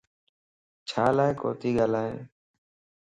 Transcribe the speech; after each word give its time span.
چھيلا 0.89 1.27
ڪوتي 1.39 1.69
ڳالھائي؟ 1.77 2.15